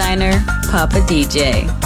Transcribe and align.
Designer, 0.00 0.32
Papa 0.70 0.98
DJ. 1.06 1.79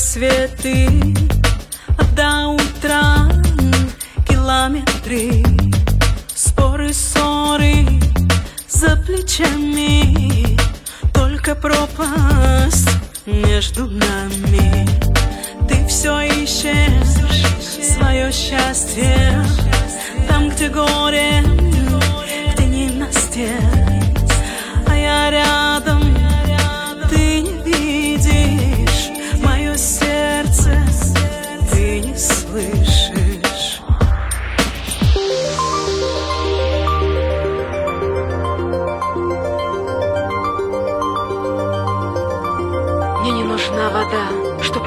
Рассветы, 0.00 0.88
а 1.98 2.04
до 2.14 2.48
утра 2.48 3.28
километры, 4.28 5.42
споры, 6.34 6.92
ссоры 6.92 7.86
за 8.68 8.96
плечами, 8.96 10.56
только 11.12 11.54
пропасть 11.54 12.88
между 13.26 13.90
нами. 13.90 14.88
Ты 15.68 15.86
все 15.86 16.20
ищешь 16.20 17.94
свое 17.94 18.32
счастье. 18.32 19.44
Там, 20.28 20.50
где 20.50 20.68
горе, 20.68 21.42
где 22.54 22.64
ненастье, 22.64 23.56
а 24.86 24.96
я 24.96 25.30
рядом 25.30 25.59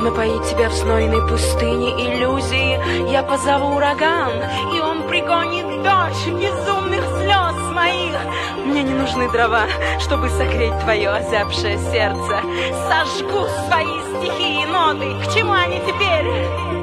напоить 0.04 0.44
тебя 0.50 0.70
в 0.70 0.74
знойной 0.74 1.26
пустыне 1.28 1.92
иллюзии. 1.92 3.10
Я 3.10 3.24
позову 3.24 3.76
ураган, 3.78 4.34
и 4.76 4.80
он 4.80 5.08
пригонит 5.08 5.66
дождь 5.82 6.28
безумных 6.28 7.04
слез 7.18 7.72
моих. 7.72 8.16
Мне 8.66 8.84
не 8.84 8.94
нужны 8.94 9.32
дрова, 9.32 9.66
чтобы 10.00 10.30
согреть 10.30 10.78
твое 10.82 11.10
озябшее 11.10 11.78
сердце. 11.92 12.42
Сожгу 12.90 13.48
свои 13.68 14.00
стихи 14.20 14.64
и 14.64 14.66
ноты. 14.66 15.26
К 15.26 15.34
чему 15.34 15.54
они 15.54 15.80
теперь? 15.80 16.83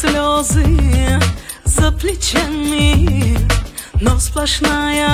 Слезы 0.00 0.64
за 1.64 1.92
плечами, 1.92 3.36
но 4.00 4.18
сплошная 4.18 5.06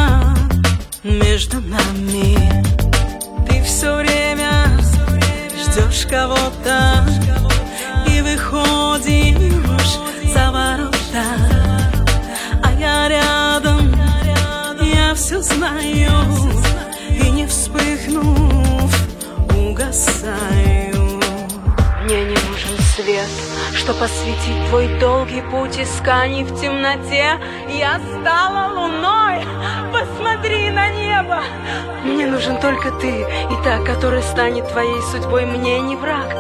между 1.02 1.60
нами. 1.60 2.62
Ты 3.48 3.62
все 3.64 3.96
время 3.96 4.78
ждешь 5.60 6.06
кого-то 6.08 7.04
и 8.06 8.20
выходишь 8.20 9.98
за 10.32 10.52
ворота, 10.52 11.26
а 12.62 12.72
я 12.78 13.08
рядом, 13.08 13.92
я 14.80 15.14
все 15.16 15.42
знаю 15.42 16.12
и 17.10 17.28
не 17.30 17.46
вспыхнув 17.48 18.94
угасаю. 19.50 20.75
Свет, 22.96 23.28
чтоб 23.74 24.00
осветить 24.00 24.68
твой 24.70 24.88
долгий 24.98 25.42
путь 25.42 25.78
исканий 25.78 26.44
в 26.44 26.58
темноте. 26.58 27.38
Я 27.68 28.00
стала 28.00 28.72
луной, 28.72 29.44
посмотри 29.92 30.70
на 30.70 30.88
небо. 30.88 31.42
Мне 32.04 32.24
нужен 32.24 32.58
только 32.58 32.90
ты 32.92 33.20
и 33.20 33.64
та, 33.64 33.84
которая 33.84 34.22
станет 34.22 34.70
твоей 34.70 35.02
судьбой. 35.12 35.44
Мне 35.44 35.78
не 35.80 35.94
враг, 35.94 36.34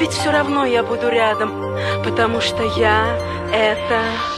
ведь 0.00 0.12
все 0.12 0.30
равно 0.30 0.64
я 0.64 0.82
буду 0.82 1.10
рядом, 1.10 1.76
потому 2.02 2.40
что 2.40 2.62
я 2.78 3.04
это... 3.52 4.37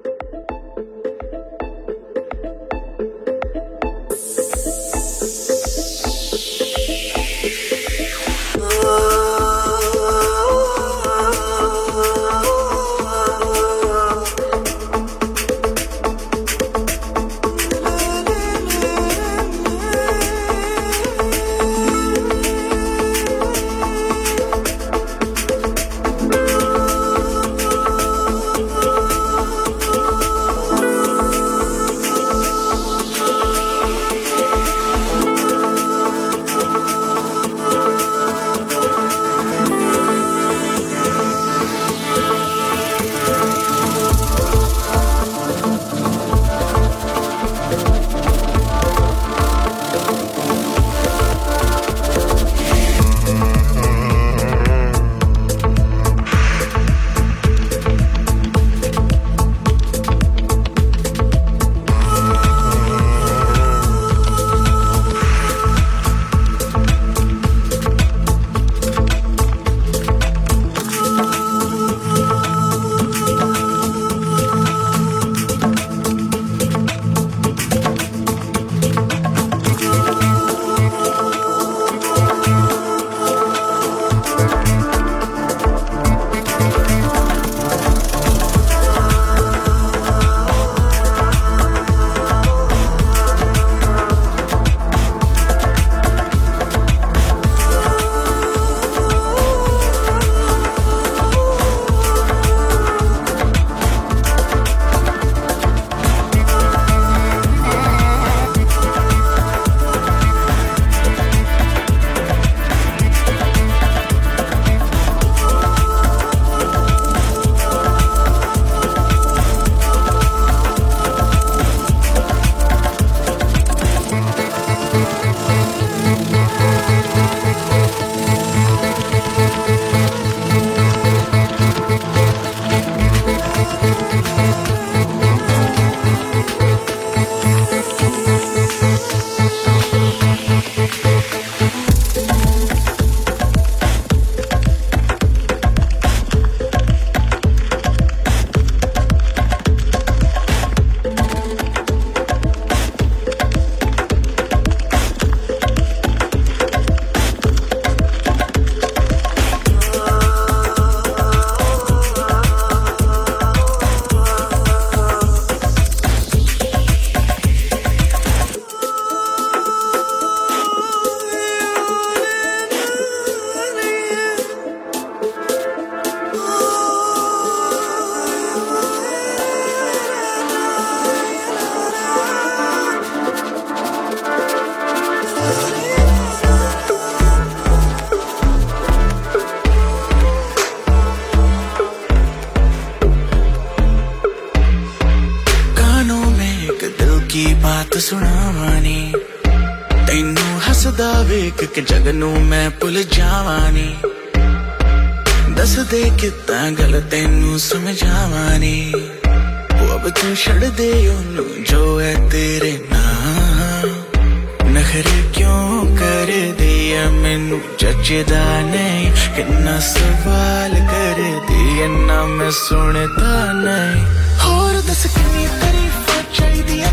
ਸੋਹਣੇ 222.51 223.07
ਤਾਂ 223.07 223.53
ਨਹੀਂ। 223.53 224.05
ਹੋਰ 224.45 224.81
ਦੱਸ 224.81 225.07
ਕਿੰਨੀ 225.07 225.47
ਤਾਰੀਫਾਂ 225.61 226.23
ਚਾਹੀਦੀ 226.33 226.81
ਐ 226.81 226.91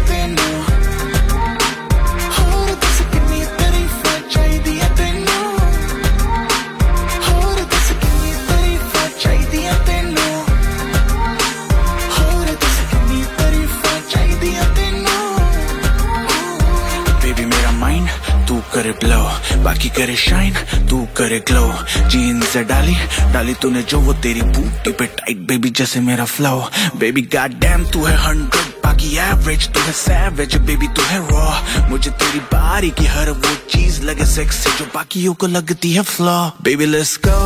बाकी 19.65 19.89
करे 19.89 20.17
शाइन 20.17 20.55
तू 20.91 21.07
करे 21.17 21.39
ग्लो 21.39 21.67
जीन्स 22.09 22.57
डाली 22.57 22.95
डाली 23.33 23.55
तूने 23.55 23.83
जो, 23.83 24.01
वो 24.01 24.13
तेरी 24.13 24.43
बूटी 24.43 24.93
पे 24.93 25.07
टाइट 25.07 25.39
बेबी 25.49 25.71
जैसे 25.71 26.01
मेरा 26.01 26.25
फ्लो 26.25 26.71
बेबी 26.97 27.23
गॉड 27.23 27.59
डैम 27.61 27.85
तू 27.85 28.05
है 28.05 28.17
हंड्रेड 28.17 28.73
बाकी 28.85 29.17
एवरेज 29.17 29.69
तू 29.73 29.81
है 29.81 29.93
सैवेज 29.93 30.57
बेबी 30.57 30.89
तू 30.89 31.03
है 31.03 31.19
रॉ 31.29 31.89
मुझे 31.89 32.11
तेरी 32.11 32.39
बारी 32.39 32.91
की 32.91 33.07
हर 33.07 33.31
वो 33.31 33.55
चीज़ 33.73 34.03
लगे 34.03 34.27
सेक्सी 34.27 34.71
जो 34.79 34.85
बाकियों 34.95 35.35
को 35.35 35.47
लगती 35.47 35.93
है 35.93 36.03
flaw 36.03 36.39
baby 36.63 36.87
let's 36.87 37.19
go 37.27 37.39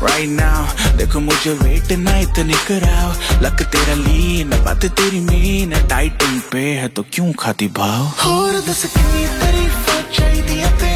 right 0.00 0.30
now. 0.36 0.96
देखो 0.96 1.20
मुझे 1.20 1.54
वेट 1.54 1.92
ना 1.92 2.18
इतनी 2.18 2.54
कराओ. 2.68 3.10
लक 3.42 3.62
तेरा 3.62 3.94
लीन 3.94 4.50
बात 4.50 4.84
तेरी 4.84 5.20
मीन 5.20 5.74
टाइटन 5.88 6.40
पे 6.52 6.58
है 6.58 6.88
तो 6.88 7.04
क्यों 7.12 7.32
खाती 7.32 7.68
भाव? 7.68 8.30
और 8.30 8.60
दस 8.60 8.82
कितनी 8.84 9.26
तारीफ़ 9.26 9.90
चाहिए 10.16 10.89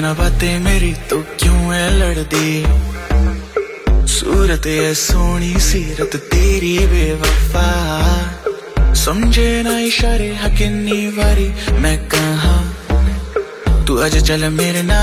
समझे 0.00 0.08
ना 0.08 0.12
बातें 0.16 0.58
मेरी 0.64 0.92
तो 1.10 1.16
क्यों 1.40 1.60
है 1.74 1.86
लड़दी 1.92 2.52
सूरत 4.08 4.66
है 4.66 4.94
सोनी 4.96 5.52
सीरत, 5.60 6.16
तेरी 6.32 6.78
बेवफा। 6.88 7.68
समझे 8.96 9.50
ना 9.62 9.78
इशारे 9.80 10.28
हकिन्नी 10.40 11.00
वारी 11.16 11.48
मैं 11.82 11.98
कहा? 12.08 12.56
तू 13.84 13.96
अज 13.96 14.16
चल 14.28 14.48
मेरे 14.50 14.82
ना 14.82 15.02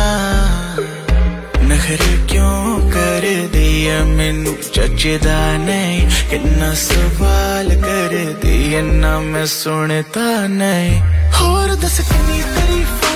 नखरे 1.61 2.13
क्यों 2.31 2.57
कर 2.89 3.23
दिया 3.53 3.97
मैनू? 4.17 4.53
जचदा 4.75 5.41
नहीं, 5.61 5.99
कितना 6.29 6.73
सवाल 6.73 7.67
कर 7.85 8.13
दिया 8.41 8.81
ना 8.81 9.19
मैं 9.21 9.45
सुनता 9.45 10.29
नहीं। 10.57 10.93
होर 11.37 11.75
दस 11.85 11.99
किन्नी 12.09 12.41
तारीफा 12.55 13.06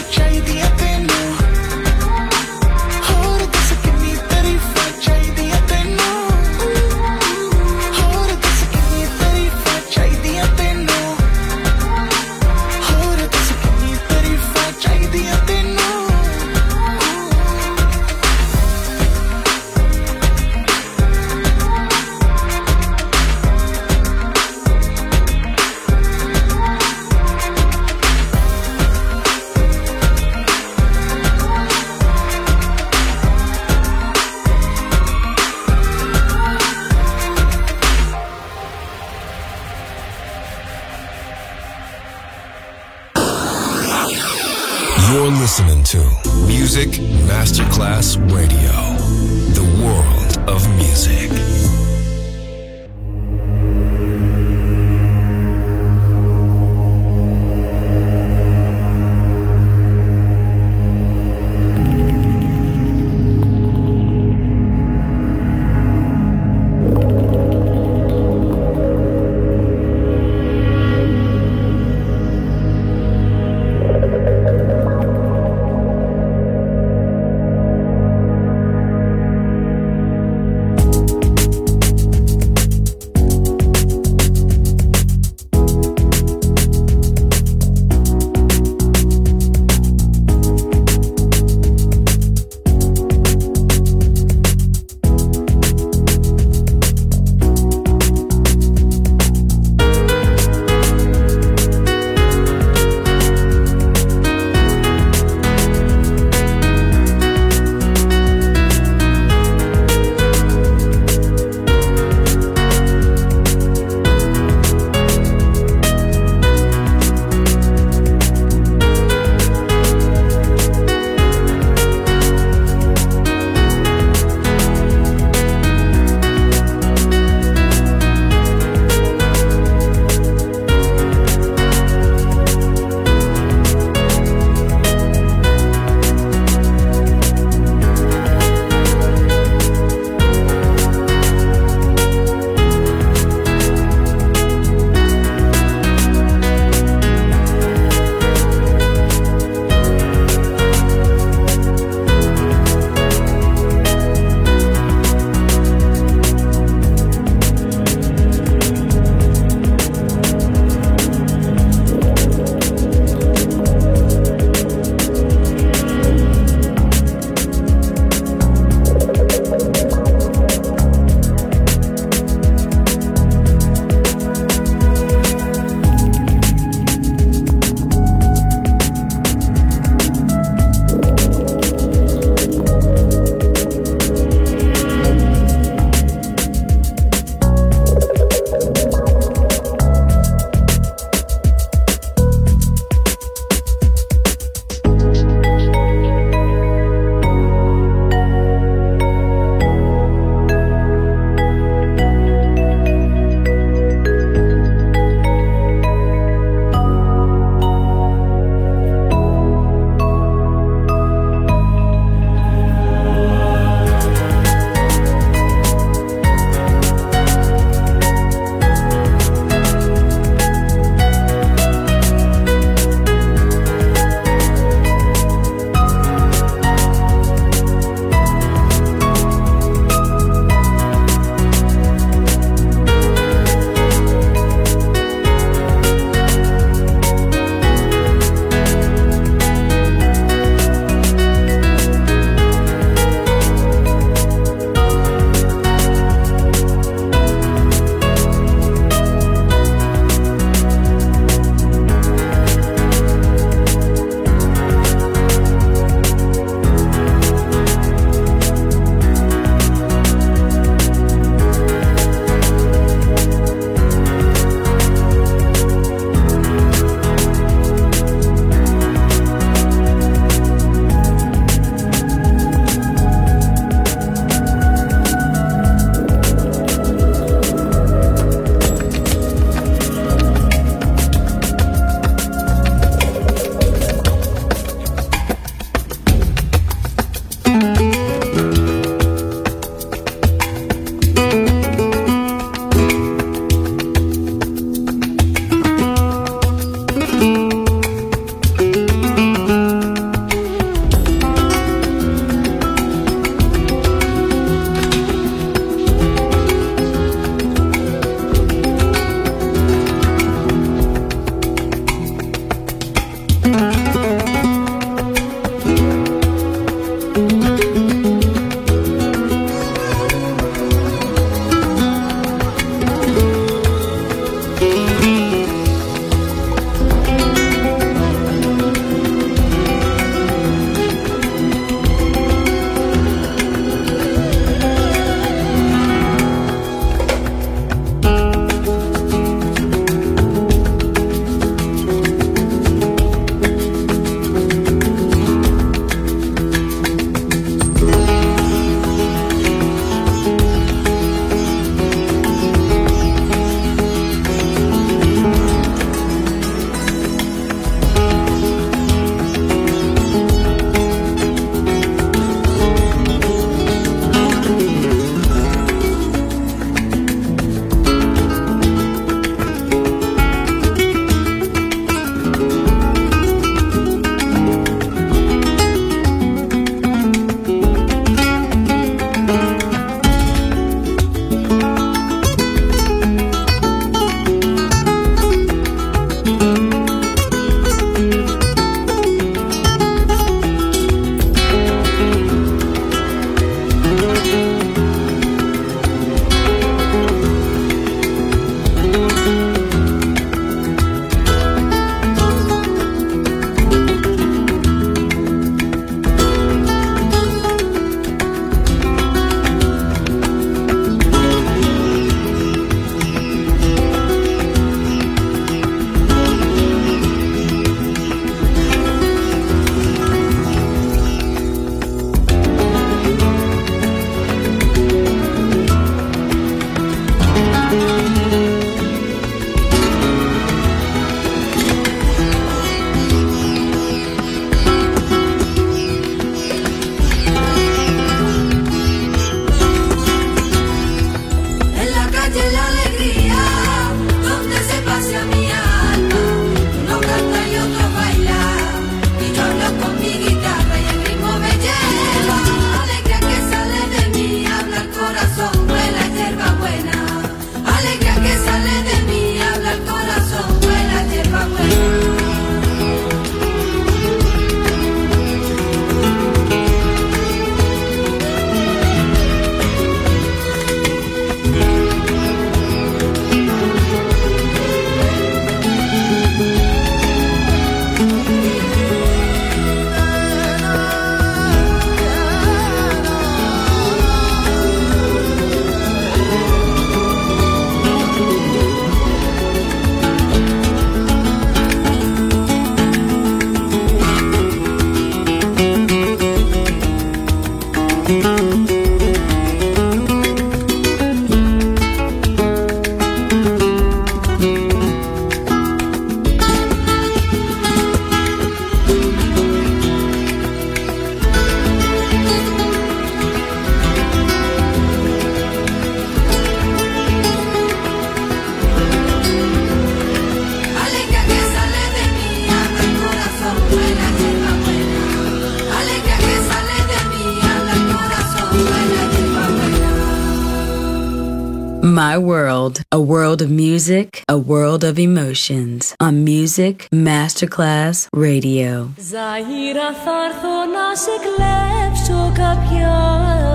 music, 533.71 534.23
a 534.29 534.39
world 534.39 534.83
of 534.85 534.99
emotions 534.99 535.95
on 536.01 536.25
Music 536.25 536.89
Masterclass 536.93 538.09
Radio. 538.13 538.91
Ζahira 538.97 539.89
θα 540.05 540.15
έρθω 540.29 540.57
να 540.77 540.87
σε 540.95 541.15
κλέψω 541.25 542.33
κάποια 542.35 542.95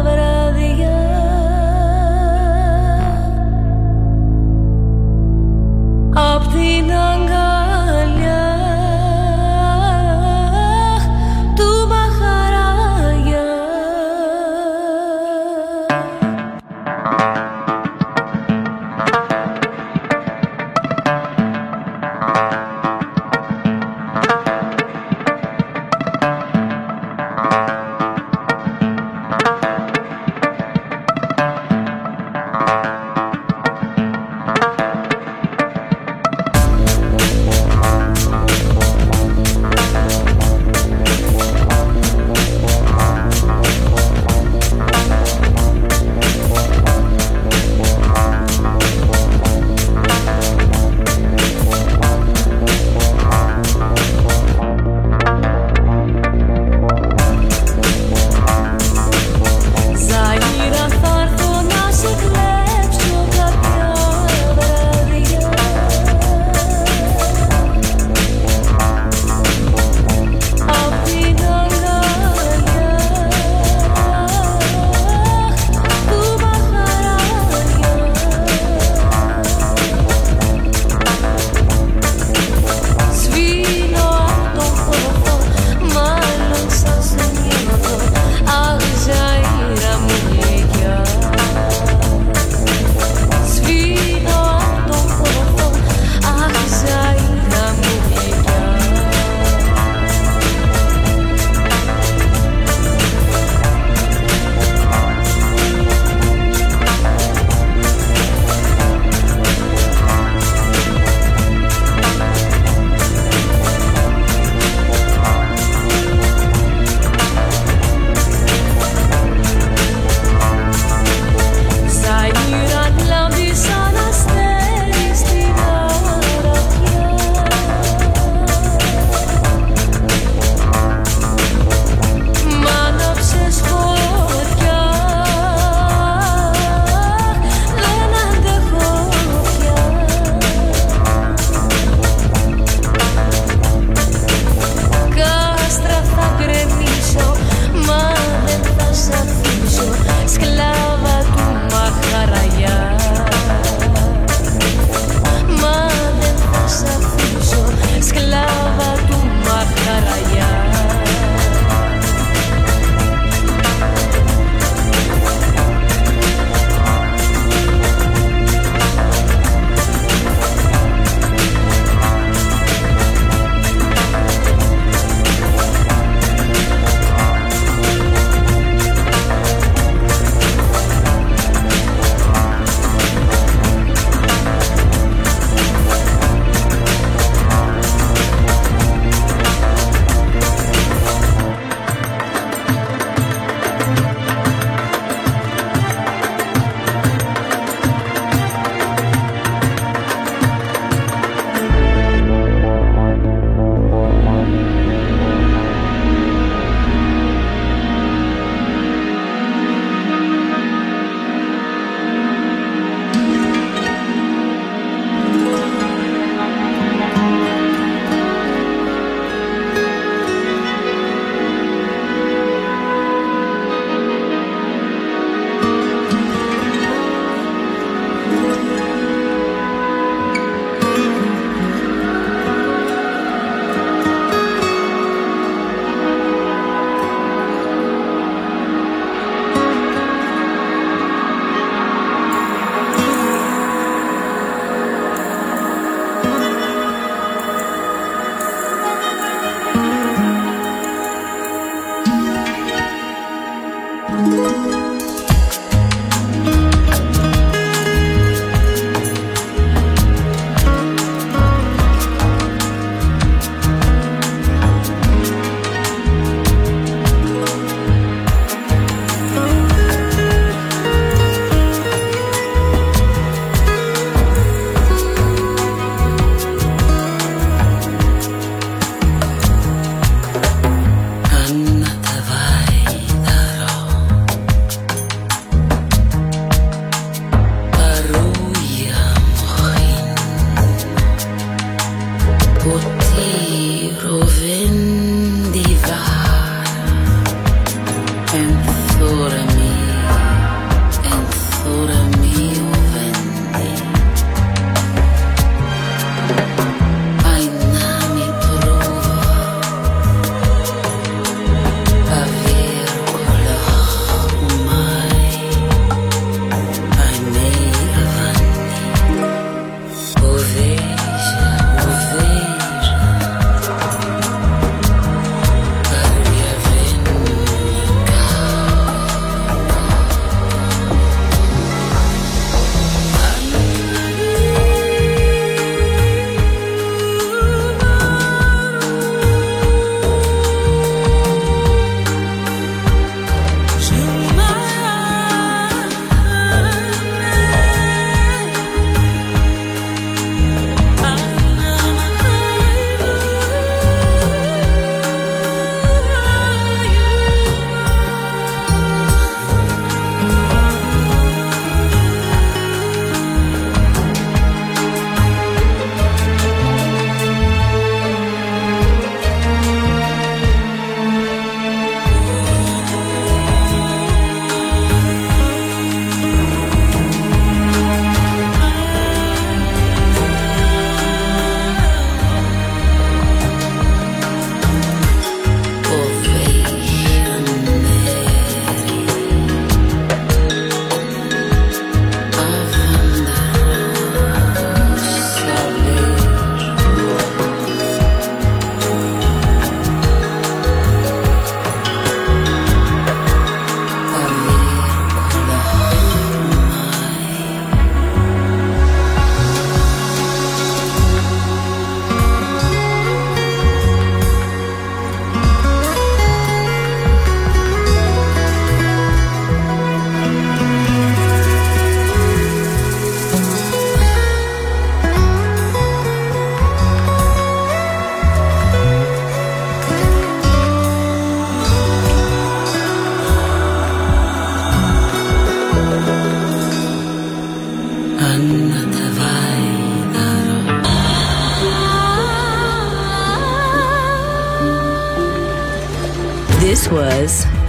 βραδιά 0.04 1.02
Απ' 6.14 6.43
την 6.43 6.91